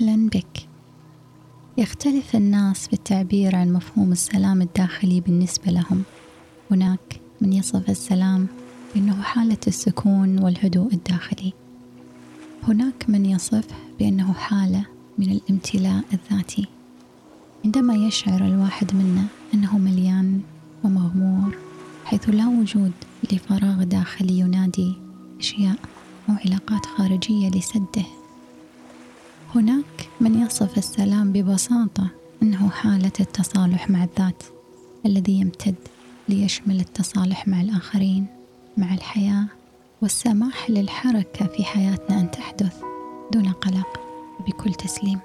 أهلا 0.00 0.28
بك. 0.28 0.68
يختلف 1.78 2.36
الناس 2.36 2.86
في 2.86 2.92
التعبير 2.92 3.56
عن 3.56 3.72
مفهوم 3.72 4.12
السلام 4.12 4.62
الداخلي 4.62 5.20
بالنسبة 5.20 5.72
لهم. 5.72 6.02
هناك 6.70 7.20
من 7.40 7.52
يصف 7.52 7.90
السلام 7.90 8.46
بأنه 8.94 9.22
حالة 9.22 9.58
السكون 9.66 10.38
والهدوء 10.38 10.94
الداخلي. 10.94 11.52
هناك 12.68 13.04
من 13.08 13.26
يصف 13.26 13.64
بأنه 13.98 14.32
حالة 14.32 14.86
من 15.18 15.32
الامتلاء 15.32 16.04
الذاتي. 16.12 16.66
عندما 17.64 17.94
يشعر 17.94 18.46
الواحد 18.46 18.94
منا 18.94 19.26
أنه 19.54 19.78
مليان 19.78 20.40
ومغمور 20.84 21.58
حيث 22.04 22.28
لا 22.28 22.48
وجود 22.48 22.92
لفراغ 23.32 23.84
داخلي 23.84 24.38
ينادي 24.38 24.94
أشياء 25.40 25.76
أو 26.28 26.34
علاقات 26.44 26.86
خارجية 26.86 27.48
لسده 27.48 28.19
هناك 29.54 30.08
من 30.20 30.42
يصف 30.42 30.78
السلام 30.78 31.32
ببساطة 31.32 32.08
أنه 32.42 32.68
حالة 32.68 33.12
التصالح 33.20 33.90
مع 33.90 34.04
الذات 34.04 34.42
الذي 35.06 35.32
يمتد 35.32 35.74
ليشمل 36.28 36.80
التصالح 36.80 37.48
مع 37.48 37.60
الآخرين 37.60 38.26
مع 38.76 38.94
الحياة 38.94 39.46
والسماح 40.02 40.70
للحركة 40.70 41.46
في 41.46 41.64
حياتنا 41.64 42.20
أن 42.20 42.30
تحدث 42.30 42.82
دون 43.32 43.52
قلق 43.52 44.00
وبكل 44.40 44.74
تسليم. 44.74 45.18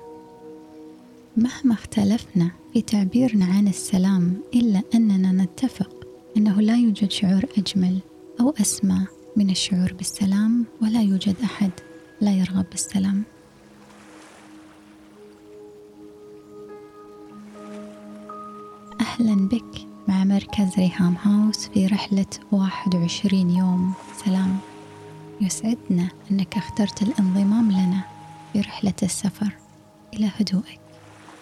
مهما 1.37 1.73
اختلفنا 1.73 2.51
في 2.73 2.81
تعبيرنا 2.81 3.45
عن 3.45 3.67
السلام 3.67 4.37
إلا 4.55 4.81
أننا 4.95 5.31
نتفق 5.43 5.89
أنه 6.37 6.61
لا 6.61 6.75
يوجد 6.75 7.11
شعور 7.11 7.45
أجمل 7.57 7.99
أو 8.39 8.53
أسمى 8.61 9.07
من 9.35 9.49
الشعور 9.49 9.93
بالسلام 9.93 10.65
ولا 10.81 11.01
يوجد 11.01 11.35
أحد 11.43 11.71
لا 12.21 12.31
يرغب 12.31 12.65
بالسلام. 12.71 13.23
أهلا 19.19 19.47
بك 19.47 19.87
مع 20.07 20.23
مركز 20.23 20.75
ريهام 20.77 21.15
هاوس 21.23 21.67
في 21.67 21.87
رحلة 21.87 22.25
21 22.51 23.49
يوم. 23.49 23.93
سلام. 24.25 24.57
يسعدنا 25.41 26.09
أنك 26.31 26.57
اخترت 26.57 27.01
الانضمام 27.01 27.71
لنا 27.71 28.01
في 28.53 28.61
رحلة 28.61 28.93
السفر 29.03 29.49
إلى 30.13 30.31
هدوءك 30.39 30.79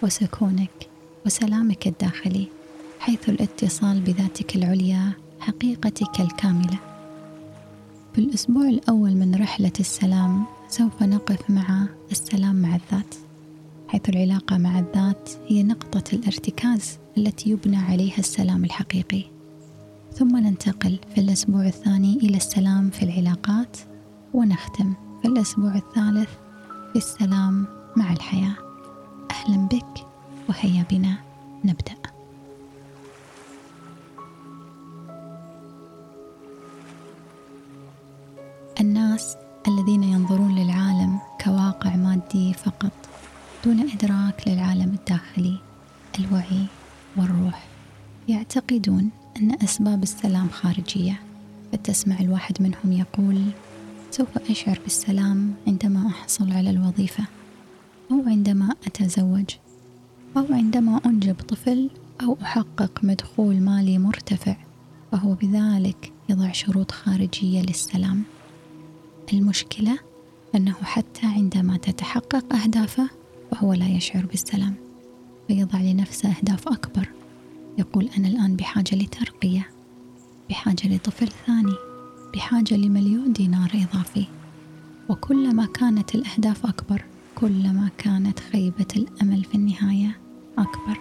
وسكونك 0.04 0.90
وسلامك 1.26 1.88
الداخلي 1.88 2.48
حيث 3.00 3.30
الاتصال 3.30 4.02
بذاتك 4.02 4.56
العليا 4.56 5.12
حقيقتك 5.40 6.20
الكاملة. 6.22 6.78
في 8.14 8.22
الأسبوع 8.22 8.70
الأول 8.70 9.16
من 9.16 9.36
رحلة 9.36 9.74
السلام 9.80 10.44
سوف 10.68 11.04
نقف 11.04 11.50
مع 11.50 11.88
السلام 12.12 12.56
مع 12.56 12.76
الذات. 12.76 13.16
حيث 13.94 14.10
العلاقة 14.10 14.58
مع 14.58 14.80
الذات 14.80 15.30
هي 15.48 15.64
نقطة 15.64 16.04
الارتكاز 16.14 16.98
التي 17.18 17.50
يبنى 17.50 17.78
عليها 17.78 18.18
السلام 18.18 18.64
الحقيقي. 18.64 19.24
ثم 20.14 20.38
ننتقل 20.38 21.00
في 21.16 21.22
الأسبوع 21.22 21.68
الثاني 21.68 22.18
إلى 22.18 22.38
السلام 22.38 22.90
في 22.90 23.04
العلاقات 23.04 23.78
ونختم 24.34 24.94
في 25.22 25.28
الأسبوع 25.28 25.76
الثالث 25.76 26.30
في 26.92 26.96
السلام 26.96 27.66
مع 27.98 28.14
الحياة. 28.14 28.56
أهلا 29.32 29.68
بك 29.68 30.06
وهيا 30.50 30.86
بنا 30.92 31.18
نبدأ. 31.66 32.13
يعتقدون 48.88 49.10
أن 49.38 49.58
أسباب 49.64 50.04
السلام 50.04 50.50
خارجية 50.50 51.22
فتسمع 51.72 52.20
الواحد 52.20 52.62
منهم 52.62 52.92
يقول 52.92 53.42
سوف 54.12 54.38
أشعر 54.50 54.80
بالسلام 54.84 55.54
عندما 55.68 56.08
أحصل 56.08 56.52
على 56.52 56.70
الوظيفة 56.70 57.26
أو 58.12 58.24
عندما 58.28 58.76
أتزوج 58.88 59.46
أو 60.38 60.46
عندما 60.50 61.02
أنجب 61.06 61.36
طفل 61.36 61.90
أو 62.22 62.38
أحقق 62.42 63.04
مدخول 63.04 63.62
مالي 63.62 63.98
مرتفع 63.98 64.56
فهو 65.12 65.34
بذلك 65.34 66.12
يضع 66.30 66.52
شروط 66.52 66.92
خارجية 66.92 67.62
للسلام. 67.62 68.24
المشكلة 69.34 70.00
أنه 70.56 70.74
حتى 70.74 71.26
عندما 71.26 71.78
تتحقق 71.78 72.54
أهدافه 72.54 73.10
فهو 73.52 73.74
لا 73.74 73.88
يشعر 73.88 74.26
بالسلام 74.26 74.76
فيضع 75.48 75.80
لنفسه 75.82 76.30
أهداف 76.30 76.68
أكبر. 76.68 77.13
يقول 77.78 78.10
أنا 78.18 78.28
الآن 78.28 78.56
بحاجة 78.56 78.96
لترقية 78.96 79.70
بحاجة 80.50 80.96
لطفل 80.96 81.28
ثاني 81.28 81.76
بحاجة 82.34 82.74
لمليون 82.74 83.34
دينار 83.34 83.72
إضافي. 83.74 84.26
وكلما 85.10 85.66
كانت 85.66 86.16
الأهداف 86.16 86.66
أكبر 86.66 87.04
كلما 87.36 87.90
كانت 87.98 88.40
خيبة 88.40 88.88
الأمل 88.96 89.44
في 89.44 89.56
النهاية 89.56 90.18
أكبر. 90.58 90.98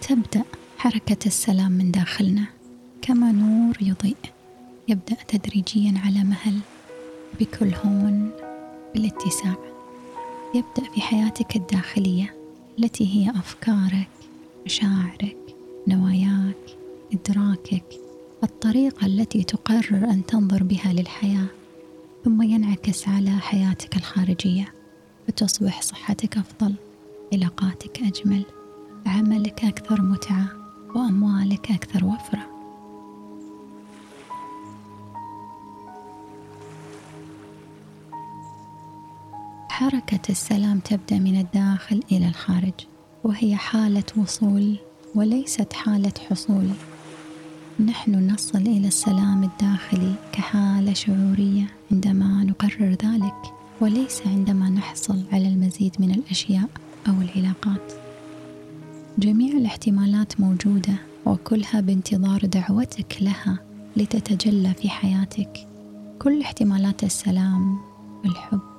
تبدأ 0.00 0.44
حركة 0.78 1.26
السلام 1.26 1.72
من 1.72 1.90
داخلنا 1.90 2.44
كما 3.02 3.32
نور 3.32 3.76
يضيء 3.80 4.16
يبدأ 4.88 5.16
تدريجيا 5.28 5.94
على 6.04 6.24
مهل 6.24 6.58
بكل 7.40 7.74
هون 7.84 8.30
بالاتساع. 8.94 9.75
يبدأ 10.56 10.92
في 10.94 11.00
حياتك 11.00 11.56
الداخلية 11.56 12.34
التي 12.78 13.14
هي 13.14 13.30
أفكارك 13.30 14.08
مشاعرك 14.66 15.36
نواياك 15.88 16.56
إدراكك 17.12 17.84
الطريقة 18.42 19.06
التي 19.06 19.42
تقرر 19.42 20.10
أن 20.10 20.26
تنظر 20.26 20.62
بها 20.62 20.92
للحياة 20.92 21.46
ثم 22.24 22.42
ينعكس 22.42 23.08
على 23.08 23.30
حياتك 23.30 23.96
الخارجية 23.96 24.74
فتصبح 25.26 25.82
صحتك 25.82 26.38
أفضل 26.38 26.74
علاقاتك 27.32 28.02
أجمل 28.02 28.44
عملك 29.06 29.64
أكثر 29.64 30.02
متعة 30.02 30.48
وأموالك 30.94 31.70
أكثر 31.70 32.04
وفرة. 32.04 32.55
حركة 39.86 40.30
السلام 40.30 40.78
تبدأ 40.78 41.18
من 41.18 41.40
الداخل 41.40 42.02
إلى 42.12 42.28
الخارج 42.28 42.72
وهي 43.24 43.56
حالة 43.56 44.04
وصول 44.16 44.76
وليست 45.14 45.72
حالة 45.72 46.12
حصول. 46.30 46.68
نحن 47.86 48.30
نصل 48.30 48.58
إلى 48.58 48.88
السلام 48.88 49.44
الداخلي 49.44 50.14
كحالة 50.32 50.92
شعورية 50.92 51.66
عندما 51.92 52.44
نقرر 52.44 52.90
ذلك 52.90 53.52
وليس 53.80 54.22
عندما 54.26 54.70
نحصل 54.70 55.22
على 55.32 55.48
المزيد 55.48 55.96
من 55.98 56.10
الأشياء 56.10 56.68
أو 57.08 57.14
العلاقات. 57.20 57.92
جميع 59.18 59.56
الاحتمالات 59.56 60.40
موجودة 60.40 60.94
وكلها 61.26 61.80
بانتظار 61.80 62.46
دعوتك 62.46 63.16
لها 63.20 63.58
لتتجلى 63.96 64.74
في 64.74 64.88
حياتك. 64.88 65.68
كل 66.18 66.42
احتمالات 66.42 67.04
السلام 67.04 67.78
والحب 68.24 68.75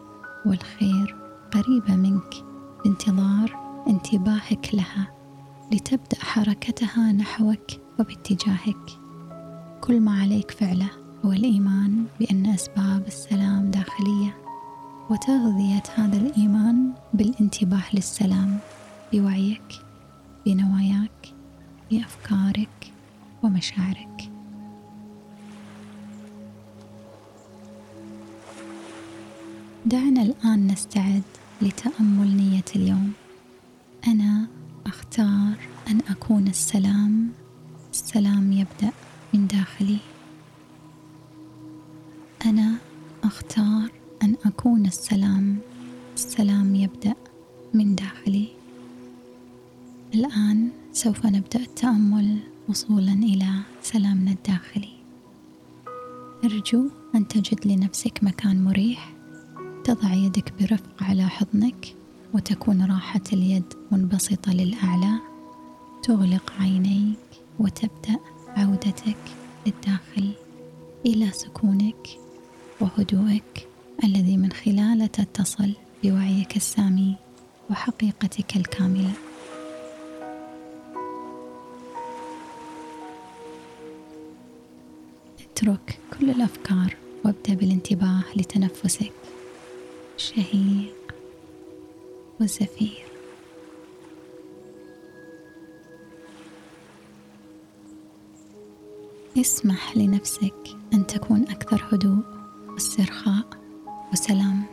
والخير 0.47 1.15
قريبة 1.51 1.95
منك. 1.95 2.33
بانتظار 2.85 3.55
انتباهك 3.87 4.69
لها 4.73 5.07
لتبدأ 5.71 6.17
حركتها 6.19 7.11
نحوك 7.11 7.67
وباتجاهك. 7.99 8.99
كل 9.81 9.99
ما 10.01 10.21
عليك 10.21 10.51
فعله 10.51 10.89
هو 11.25 11.31
الإيمان 11.31 12.05
بأن 12.19 12.45
أسباب 12.45 13.07
السلام 13.07 13.71
داخلية 13.71 14.37
وتغذية 15.09 15.83
هذا 15.95 16.17
الإيمان 16.17 16.91
بالانتباه 17.13 17.83
للسلام 17.93 18.57
بوعيك 19.13 19.73
بنواياك 20.45 21.33
بأفكارك 21.91 22.93
ومشاعرك. 23.43 24.36
دعنا 29.87 30.21
الآن 30.21 30.67
نستعد 30.67 31.23
لتأمل 31.61 32.37
نية 32.37 32.65
اليوم. 32.75 33.11
أنا 34.07 34.47
أختار 34.85 35.57
أن 35.87 35.99
أكون 36.09 36.47
السلام. 36.47 37.29
السلام 37.91 38.51
يبدأ 38.51 38.91
من 39.33 39.47
داخلي. 39.47 39.97
أنا 42.45 42.75
أختار 43.23 43.91
أن 44.23 44.35
أكون 44.45 44.85
السلام. 44.85 45.57
السلام 46.15 46.75
يبدأ 46.75 47.15
من 47.73 47.95
داخلي. 47.95 48.47
الآن 50.15 50.69
سوف 50.93 51.25
نبدأ 51.25 51.59
التأمل 51.59 52.37
وصولا 52.69 53.13
إلى 53.13 53.49
سلامنا 53.81 54.31
الداخلي. 54.31 54.97
أرجو 56.43 56.89
أن 57.15 57.27
تجد 57.27 57.67
لنفسك 57.67 58.19
مكان 58.23 58.63
مريح. 58.63 59.16
تضع 59.87 60.13
يدك 60.13 60.53
برفق 60.59 61.03
على 61.03 61.29
حضنك 61.29 61.95
وتكون 62.33 62.85
راحة 62.85 63.21
اليد 63.33 63.73
منبسطة 63.91 64.53
للأعلى. 64.53 65.19
تغلق 66.03 66.53
عينيك 66.59 67.17
وتبدأ 67.59 68.19
عودتك 68.47 69.17
للداخل 69.65 70.31
إلى 71.05 71.31
سكونك 71.31 72.07
وهدوءك 72.81 73.67
الذي 74.03 74.37
من 74.37 74.51
خلاله 74.51 75.05
تتصل 75.05 75.73
بوعيك 76.03 76.55
السامي 76.55 77.15
وحقيقتك 77.69 78.55
الكاملة. 78.57 79.11
اترك 85.39 85.99
كل 86.19 86.29
الأفكار 86.29 86.95
وابدأ 87.25 87.53
بالانتباه 87.53 88.23
لتنفسك. 88.35 89.11
الشهيق 90.17 91.15
والزفير 92.39 93.05
اسمح 99.37 99.97
لنفسك 99.97 100.77
أن 100.93 101.07
تكون 101.07 101.41
أكثر 101.41 101.83
هدوء 101.91 102.23
واسترخاء 102.69 103.45
وسلام. 104.13 104.63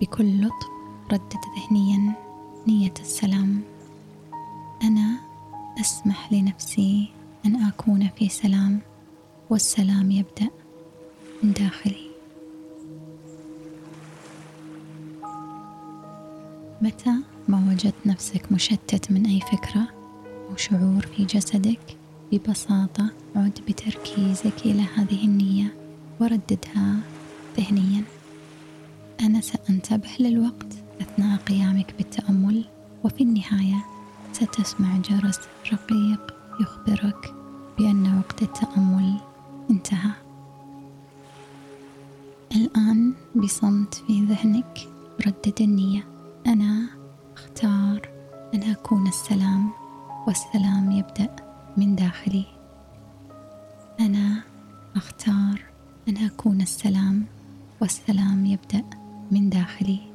بكل 0.00 0.40
لطف 0.40 0.68
ردد 1.12 1.32
ذهنيا 1.56 2.14
نية 2.66 2.94
السلام. 3.00 3.60
أنا 4.82 5.20
أسمح 5.80 6.32
لنفسي 6.32 7.08
أن 7.46 7.56
أكون 7.56 8.08
في 8.08 8.28
سلام 8.28 8.80
والسلام 9.50 10.10
يبدأ 10.10 10.50
من 11.42 11.52
داخلي. 11.52 12.07
متى 16.82 17.14
ما 17.48 17.70
وجدت 17.70 18.06
نفسك 18.06 18.52
مشتت 18.52 19.12
من 19.12 19.26
أي 19.26 19.40
فكرة 19.40 19.88
أو 20.50 20.56
شعور 20.56 21.06
في 21.16 21.24
جسدك 21.24 21.96
ببساطة 22.32 23.10
عد 23.36 23.58
بتركيزك 23.68 24.66
إلى 24.66 24.82
هذه 24.94 25.24
النية 25.24 25.74
ورددها 26.20 26.96
ذهنيا. 27.58 28.02
أنا 29.20 29.40
سأنتبه 29.40 30.08
للوقت 30.20 30.72
أثناء 31.00 31.38
قيامك 31.38 31.94
بالتأمل 31.98 32.64
وفي 33.04 33.22
النهاية 33.22 33.84
ستسمع 34.32 34.96
جرس 34.96 35.40
رقيق 35.72 36.34
يخبرك 36.60 37.34
بأن 37.78 38.18
وقت 38.18 38.42
التأمل 38.42 39.14
انتهى. 39.70 40.10
الآن 42.56 43.14
بصمت 43.34 43.94
في 43.94 44.24
ذهنك 44.24 44.78
ردد 45.26 45.60
النية. 45.60 46.17
أنا 46.48 46.86
أختار 47.36 48.08
أن 48.54 48.62
أكون 48.62 49.06
السلام 49.06 49.70
والسلام 50.26 50.90
يبدأ 50.90 51.36
من 51.76 51.96
داخلي. 51.96 52.44
أنا 54.00 54.42
أختار 54.96 55.64
أن 56.08 56.16
أكون 56.16 56.60
السلام 56.60 57.24
والسلام 57.80 58.46
يبدأ 58.46 58.84
من 59.30 59.50
داخلي. 59.50 60.07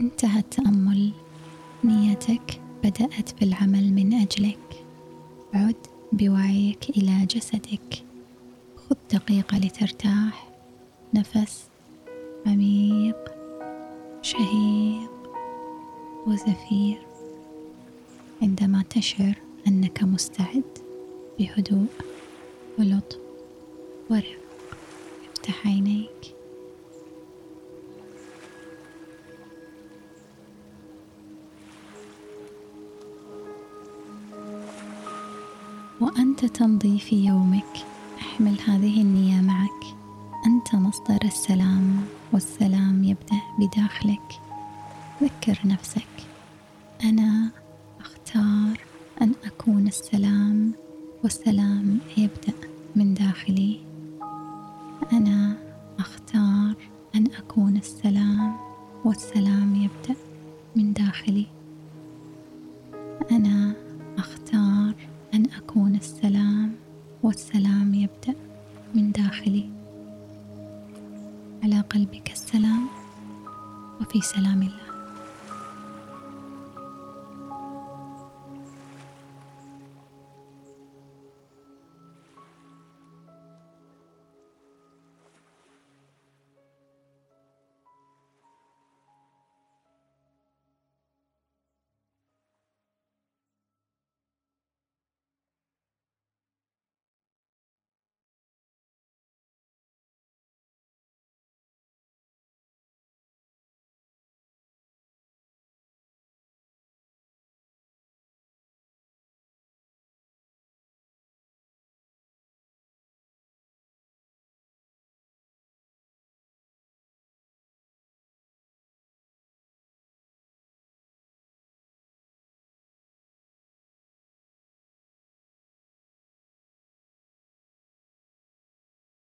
انتهى 0.00 0.40
التأمل. 0.40 1.12
نيتك 1.84 2.60
بدأت 2.84 3.40
بالعمل 3.40 3.92
من 3.92 4.12
أجلك. 4.14 4.84
عد 5.54 5.86
بوعيك 6.12 6.90
إلى 6.90 7.26
جسدك. 7.26 8.04
خذ 8.76 8.96
دقيقة 9.12 9.58
لترتاح. 9.58 10.48
نفس 11.14 11.68
عميق 12.46 13.16
شهيق 14.22 15.10
وزفير. 16.26 17.06
عندما 18.42 18.84
تشعر 18.90 19.34
أنك 19.66 20.02
مستعد 20.02 20.78
بهدوء 21.38 21.88
ولطف 22.78 23.18
ورفق 24.10 24.76
افتح 25.32 25.66
عينيك. 25.66 26.39
وأنت 36.10 36.44
تمضي 36.44 36.98
في 36.98 37.26
يومك. 37.26 37.86
أحمل 38.18 38.56
هذه 38.66 39.00
النية 39.02 39.40
معك. 39.40 39.96
أنت 40.46 40.74
مصدر 40.74 41.18
السلام 41.24 42.04
والسلام 42.32 43.04
يبدأ 43.04 43.40
بداخلك. 43.58 44.40
ذكر 45.22 45.58
نفسك. 45.64 46.08
أنا 47.04 47.50
أختار 48.00 48.80
أن 49.22 49.32
أكون 49.44 49.86
السلام 49.86 50.72
والسلام 51.22 51.98
يبدأ 52.16 52.54
من 52.96 53.14
داخلي. 53.14 53.80
أنا 55.12 55.56
أختار 55.98 56.74
أن 57.14 57.24
أكون 57.38 57.76
السلام 57.76 58.56
والسلام 59.04 59.74
يبدأ 59.74 60.20
من 60.76 60.92
داخلي. 60.92 61.46
والسلام 67.30 67.94
يبدأ 67.94 68.34
من 68.94 69.12
داخلي. 69.12 69.70
على 71.62 71.80
قلبك 71.80 72.32
السلام 72.32 72.88
وفي 74.00 74.20
سلام 74.20 74.62
الله. 74.62 74.79